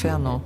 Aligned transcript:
Inferno. 0.00 0.40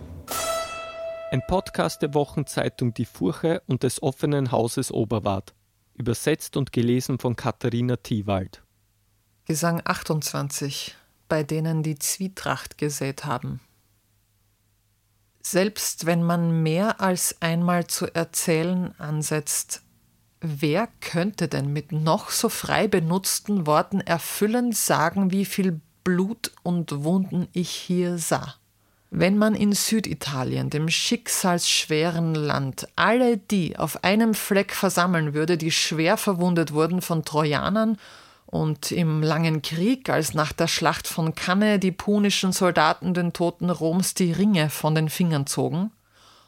Ein 1.31 1.41
Podcast 1.47 2.03
der 2.03 2.13
Wochenzeitung 2.13 2.93
Die 2.93 3.05
Furche 3.05 3.63
und 3.69 3.85
des 3.85 4.03
offenen 4.03 4.51
Hauses 4.51 4.91
Oberwart. 4.91 5.55
Übersetzt 5.95 6.57
und 6.57 6.73
gelesen 6.73 7.21
von 7.21 7.37
Katharina 7.37 7.95
Thiewald. 7.95 8.65
Gesang 9.45 9.81
28, 9.85 10.97
bei 11.29 11.45
denen 11.45 11.85
die 11.85 11.97
Zwietracht 12.01 12.79
gesät 12.79 13.27
haben. 13.27 13.61
Selbst 15.41 16.05
wenn 16.05 16.25
man 16.25 16.65
mehr 16.65 17.01
als 17.01 17.41
einmal 17.41 17.87
zu 17.87 18.13
erzählen 18.13 18.93
ansetzt, 18.99 19.83
wer 20.41 20.89
könnte 20.99 21.47
denn 21.47 21.73
mit 21.73 21.93
noch 21.93 22.31
so 22.31 22.49
frei 22.49 22.89
benutzten 22.89 23.69
Worten 23.69 24.01
erfüllend 24.01 24.77
sagen, 24.77 25.31
wie 25.31 25.45
viel 25.45 25.81
Blut 26.03 26.51
und 26.65 27.05
Wunden 27.05 27.47
ich 27.53 27.71
hier 27.71 28.19
sah? 28.19 28.57
Wenn 29.17 29.39
man 29.39 29.55
in 29.55 29.71
Süditalien, 29.71 30.71
dem 30.71 30.89
schicksalsschweren 30.89 32.35
Land, 32.35 32.89
alle 32.97 33.37
die 33.37 33.79
auf 33.79 34.03
einem 34.03 34.35
Fleck 34.35 34.73
versammeln 34.73 35.35
würde, 35.35 35.57
die 35.57 35.71
schwer 35.71 36.17
verwundet 36.17 36.73
wurden 36.73 37.01
von 37.01 37.25
Trojanern 37.25 37.97
und 38.47 38.91
im 38.91 39.23
langen 39.23 39.63
Krieg, 39.63 40.11
als 40.11 40.35
nach 40.35 40.53
der 40.53 40.67
Schlacht 40.67 41.07
von 41.07 41.37
Cannae 41.37 41.79
die 41.79 41.93
punischen 41.93 42.51
Soldaten 42.51 43.15
den 43.15 43.33
Toten 43.33 43.71
Roms 43.71 44.15
die 44.15 44.33
Ringe 44.33 44.69
von 44.69 44.97
den 44.97 45.09
Fingern 45.09 45.47
zogen, 45.47 45.93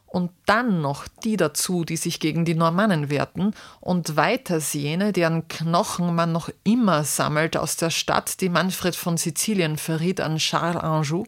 und 0.06 0.32
dann 0.46 0.80
noch 0.80 1.06
die 1.22 1.36
dazu, 1.36 1.84
die 1.84 1.96
sich 1.96 2.18
gegen 2.18 2.44
die 2.44 2.56
Normannen 2.56 3.10
wehrten, 3.10 3.54
und 3.80 4.16
weiters 4.16 4.72
jene, 4.72 5.12
deren 5.12 5.46
Knochen 5.46 6.16
man 6.16 6.32
noch 6.32 6.50
immer 6.64 7.04
sammelt 7.04 7.56
aus 7.56 7.76
der 7.76 7.90
Stadt, 7.90 8.40
die 8.40 8.48
Manfred 8.48 8.96
von 8.96 9.16
Sizilien 9.16 9.76
verriet 9.76 10.20
an 10.20 10.38
Charles 10.38 10.82
Anjou, 10.82 11.26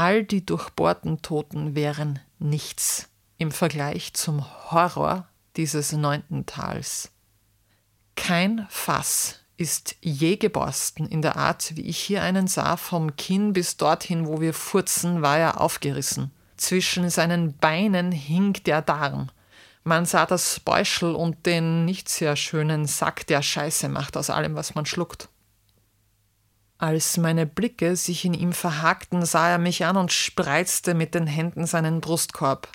All 0.00 0.24
die 0.24 0.46
durchbohrten 0.46 1.20
Toten 1.20 1.74
wären 1.74 2.20
nichts 2.38 3.10
im 3.36 3.52
Vergleich 3.52 4.14
zum 4.14 4.46
Horror 4.70 5.28
dieses 5.58 5.92
neunten 5.92 6.46
Tals. 6.46 7.10
Kein 8.16 8.66
Fass 8.70 9.40
ist 9.58 9.96
je 10.00 10.38
geborsten 10.38 11.06
in 11.06 11.20
der 11.20 11.36
Art, 11.36 11.76
wie 11.76 11.82
ich 11.82 11.98
hier 11.98 12.22
einen 12.22 12.46
sah, 12.46 12.78
vom 12.78 13.14
Kinn 13.16 13.52
bis 13.52 13.76
dorthin, 13.76 14.26
wo 14.26 14.40
wir 14.40 14.54
furzen, 14.54 15.20
war 15.20 15.36
er 15.36 15.60
aufgerissen. 15.60 16.30
Zwischen 16.56 17.10
seinen 17.10 17.58
Beinen 17.58 18.10
hing 18.10 18.54
der 18.64 18.80
Darm. 18.80 19.28
Man 19.84 20.06
sah 20.06 20.24
das 20.24 20.60
Beuschel 20.60 21.14
und 21.14 21.44
den 21.44 21.84
nicht 21.84 22.08
sehr 22.08 22.36
schönen 22.36 22.86
Sack, 22.86 23.26
der 23.26 23.42
Scheiße 23.42 23.90
macht 23.90 24.16
aus 24.16 24.30
allem, 24.30 24.54
was 24.54 24.74
man 24.74 24.86
schluckt. 24.86 25.28
Als 26.80 27.18
meine 27.18 27.44
Blicke 27.44 27.94
sich 27.94 28.24
in 28.24 28.32
ihm 28.32 28.54
verhakten, 28.54 29.26
sah 29.26 29.50
er 29.50 29.58
mich 29.58 29.84
an 29.84 29.98
und 29.98 30.12
spreizte 30.12 30.94
mit 30.94 31.14
den 31.14 31.26
Händen 31.26 31.66
seinen 31.66 32.00
Brustkorb. 32.00 32.68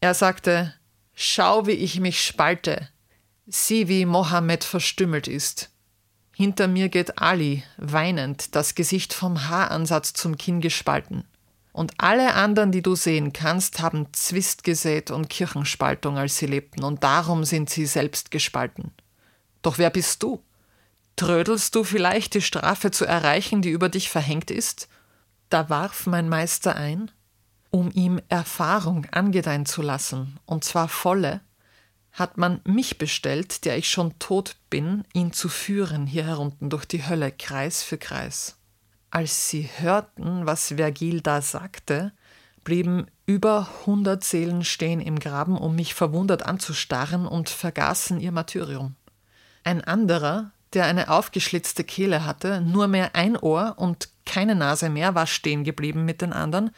Er 0.00 0.14
sagte, 0.14 0.72
Schau, 1.12 1.66
wie 1.66 1.72
ich 1.72 1.98
mich 1.98 2.24
spalte. 2.24 2.88
Sieh, 3.48 3.88
wie 3.88 4.06
Mohammed 4.06 4.62
verstümmelt 4.62 5.26
ist. 5.26 5.70
Hinter 6.36 6.68
mir 6.68 6.88
geht 6.88 7.20
Ali, 7.20 7.64
weinend, 7.78 8.54
das 8.54 8.76
Gesicht 8.76 9.12
vom 9.12 9.48
Haaransatz 9.48 10.12
zum 10.12 10.38
Kinn 10.38 10.60
gespalten. 10.60 11.24
Und 11.72 11.94
alle 11.98 12.34
anderen, 12.34 12.70
die 12.70 12.82
du 12.82 12.94
sehen 12.94 13.32
kannst, 13.32 13.80
haben 13.80 14.06
Zwist 14.12 14.62
gesät 14.62 15.10
und 15.10 15.28
Kirchenspaltung, 15.30 16.16
als 16.16 16.36
sie 16.36 16.46
lebten, 16.46 16.84
und 16.84 17.02
darum 17.02 17.44
sind 17.44 17.70
sie 17.70 17.86
selbst 17.86 18.30
gespalten. 18.30 18.92
Doch 19.62 19.78
wer 19.78 19.90
bist 19.90 20.22
du? 20.22 20.40
Trödelst 21.16 21.74
du 21.74 21.82
vielleicht, 21.82 22.34
die 22.34 22.42
Strafe 22.42 22.90
zu 22.90 23.06
erreichen, 23.06 23.62
die 23.62 23.70
über 23.70 23.88
dich 23.88 24.10
verhängt 24.10 24.50
ist? 24.50 24.88
Da 25.48 25.70
warf 25.70 26.06
mein 26.06 26.28
Meister 26.28 26.76
ein, 26.76 27.10
um 27.70 27.90
ihm 27.92 28.20
Erfahrung 28.28 29.06
angedeihen 29.10 29.64
zu 29.64 29.80
lassen, 29.80 30.38
und 30.44 30.64
zwar 30.64 30.88
volle, 30.88 31.40
hat 32.12 32.38
man 32.38 32.60
mich 32.64 32.98
bestellt, 32.98 33.64
der 33.64 33.76
ich 33.76 33.88
schon 33.90 34.18
tot 34.18 34.56
bin, 34.70 35.04
ihn 35.12 35.32
zu 35.32 35.48
führen 35.48 36.06
hier 36.06 36.24
herunten 36.24 36.70
durch 36.70 36.86
die 36.86 37.06
Hölle, 37.06 37.30
Kreis 37.30 37.82
für 37.82 37.98
Kreis. 37.98 38.56
Als 39.10 39.50
sie 39.50 39.68
hörten, 39.76 40.46
was 40.46 40.68
Vergil 40.68 41.20
da 41.20 41.42
sagte, 41.42 42.12
blieben 42.64 43.06
über 43.26 43.68
hundert 43.86 44.24
Seelen 44.24 44.64
stehen 44.64 45.00
im 45.00 45.18
Graben, 45.18 45.56
um 45.56 45.76
mich 45.76 45.94
verwundert 45.94 46.44
anzustarren 46.44 47.26
und 47.26 47.48
vergaßen 47.48 48.18
ihr 48.18 48.32
Martyrium. 48.32 48.96
Ein 49.62 49.82
anderer, 49.84 50.52
der 50.72 50.84
eine 50.84 51.08
aufgeschlitzte 51.08 51.84
Kehle 51.84 52.24
hatte, 52.24 52.60
nur 52.60 52.88
mehr 52.88 53.14
ein 53.14 53.36
Ohr 53.36 53.74
und 53.76 54.08
keine 54.24 54.54
Nase 54.54 54.90
mehr, 54.90 55.14
war 55.14 55.26
stehen 55.26 55.64
geblieben 55.64 56.04
mit 56.04 56.20
den 56.20 56.32
anderen, 56.32 56.70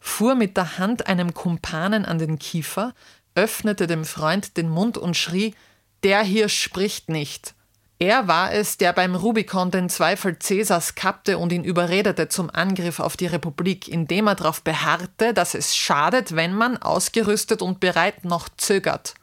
fuhr 0.00 0.34
mit 0.34 0.56
der 0.56 0.78
Hand 0.78 1.06
einem 1.06 1.34
Kumpanen 1.34 2.04
an 2.04 2.18
den 2.18 2.38
Kiefer, 2.38 2.94
öffnete 3.34 3.86
dem 3.86 4.04
Freund 4.04 4.56
den 4.56 4.68
Mund 4.68 4.98
und 4.98 5.16
schrie 5.16 5.54
Der 6.02 6.22
hier 6.22 6.48
spricht 6.48 7.08
nicht. 7.08 7.54
Er 7.98 8.26
war 8.26 8.52
es, 8.52 8.76
der 8.76 8.92
beim 8.92 9.14
Rubikon 9.14 9.70
den 9.70 9.88
Zweifel 9.88 10.38
Cäsars 10.38 10.94
kappte 10.94 11.38
und 11.38 11.52
ihn 11.52 11.64
überredete 11.64 12.28
zum 12.28 12.50
Angriff 12.50 12.98
auf 13.00 13.16
die 13.16 13.26
Republik, 13.26 13.88
indem 13.88 14.26
er 14.26 14.34
darauf 14.34 14.62
beharrte, 14.62 15.32
dass 15.32 15.54
es 15.54 15.76
schadet, 15.76 16.34
wenn 16.34 16.54
man 16.54 16.76
ausgerüstet 16.76 17.62
und 17.62 17.80
bereit 17.80 18.24
noch 18.24 18.48
zögert. 18.56 19.14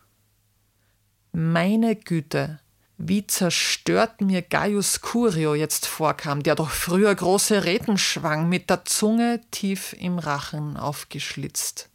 Meine 1.34 1.96
Güte, 1.96 2.60
wie 3.04 3.26
zerstört 3.26 4.22
mir 4.22 4.44
Gaius 4.44 5.02
Curio 5.02 5.56
jetzt 5.56 5.88
vorkam, 5.88 6.44
der 6.44 6.54
doch 6.54 6.70
früher 6.70 7.14
große 7.14 7.64
Reden 7.64 7.98
schwang, 7.98 8.48
mit 8.48 8.70
der 8.70 8.86
Zunge 8.86 9.42
tief 9.50 9.94
im 9.94 10.20
Rachen 10.20 10.78
aufgeschlitzt. 10.78 11.90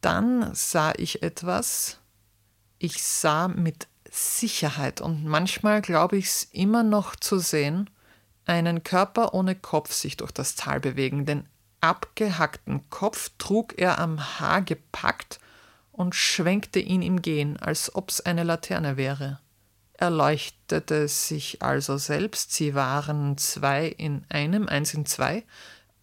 Dann 0.00 0.52
sah 0.52 0.92
ich 0.96 1.22
etwas, 1.22 1.98
ich 2.78 3.04
sah 3.04 3.46
mit 3.46 3.86
Sicherheit 4.10 5.00
und 5.00 5.24
manchmal 5.24 5.80
glaube 5.80 6.16
ich's 6.16 6.48
immer 6.50 6.82
noch 6.82 7.14
zu 7.14 7.38
sehen, 7.38 7.88
einen 8.46 8.82
Körper 8.82 9.32
ohne 9.32 9.54
Kopf 9.54 9.92
sich 9.92 10.16
durch 10.16 10.32
das 10.32 10.56
Tal 10.56 10.80
bewegen, 10.80 11.24
den 11.24 11.48
abgehackten 11.80 12.90
Kopf 12.90 13.30
trug 13.38 13.78
er 13.78 14.00
am 14.00 14.40
Haar 14.40 14.62
gepackt 14.62 15.38
und 15.92 16.16
schwenkte 16.16 16.80
ihn 16.80 17.02
im 17.02 17.22
Gehen, 17.22 17.56
als 17.58 17.94
ob's 17.94 18.20
eine 18.20 18.42
Laterne 18.42 18.96
wäre 18.96 19.38
erleuchtete 19.98 21.08
sich 21.08 21.60
also 21.60 21.98
selbst, 21.98 22.52
sie 22.52 22.74
waren 22.74 23.36
zwei 23.36 23.86
in 23.86 24.24
einem, 24.30 24.68
eins 24.68 24.94
in 24.94 25.04
zwei. 25.04 25.44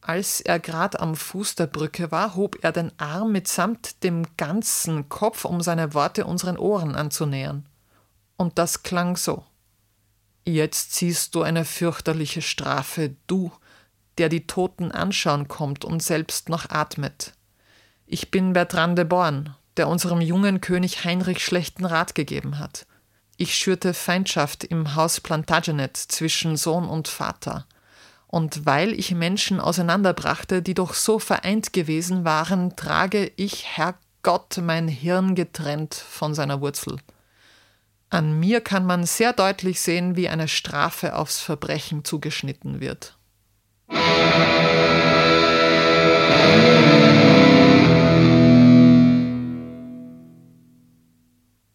Als 0.01 0.41
er 0.41 0.59
grad 0.59 0.99
am 0.99 1.15
Fuß 1.15 1.55
der 1.55 1.65
Brücke 1.65 2.11
war, 2.11 2.35
hob 2.35 2.57
er 2.61 2.71
den 2.71 2.91
Arm 2.99 3.31
mitsamt 3.31 4.03
dem 4.03 4.27
ganzen 4.37 5.09
Kopf, 5.09 5.45
um 5.45 5.61
seine 5.61 5.95
Worte 5.95 6.25
unseren 6.25 6.57
Ohren 6.57 6.95
anzunähern. 6.95 7.65
Und 8.37 8.59
das 8.59 8.83
klang 8.83 9.17
so. 9.17 9.43
Jetzt 10.43 10.93
siehst 10.93 11.33
du 11.33 11.41
eine 11.41 11.65
fürchterliche 11.65 12.43
Strafe, 12.43 13.15
du, 13.25 13.51
der 14.19 14.29
die 14.29 14.45
Toten 14.45 14.91
anschauen 14.91 15.47
kommt 15.47 15.83
und 15.85 16.03
selbst 16.03 16.49
noch 16.49 16.69
atmet. 16.69 17.33
Ich 18.05 18.29
bin 18.29 18.53
Bertrand 18.53 18.97
de 18.97 19.05
Born, 19.05 19.55
der 19.77 19.87
unserem 19.87 20.21
jungen 20.21 20.61
König 20.61 21.03
Heinrich 21.05 21.43
schlechten 21.43 21.85
Rat 21.85 22.13
gegeben 22.13 22.59
hat. 22.59 22.85
Ich 23.37 23.55
schürte 23.55 23.93
Feindschaft 23.93 24.63
im 24.63 24.95
Haus 24.95 25.19
Plantagenet 25.19 25.97
zwischen 25.97 26.55
Sohn 26.55 26.87
und 26.87 27.07
Vater. 27.07 27.65
Und 28.27 28.65
weil 28.65 28.93
ich 28.93 29.11
Menschen 29.11 29.59
auseinanderbrachte, 29.59 30.61
die 30.61 30.73
doch 30.73 30.93
so 30.93 31.19
vereint 31.19 31.73
gewesen 31.73 32.25
waren, 32.25 32.75
trage 32.75 33.31
ich, 33.35 33.65
Herrgott, 33.77 34.57
mein 34.61 34.87
Hirn 34.87 35.35
getrennt 35.35 35.93
von 35.93 36.33
seiner 36.33 36.61
Wurzel. 36.61 36.97
An 38.09 38.39
mir 38.39 38.61
kann 38.61 38.85
man 38.85 39.05
sehr 39.05 39.33
deutlich 39.33 39.81
sehen, 39.81 40.15
wie 40.15 40.29
eine 40.29 40.47
Strafe 40.47 41.15
aufs 41.15 41.41
Verbrechen 41.41 42.05
zugeschnitten 42.05 42.79
wird. 42.79 43.17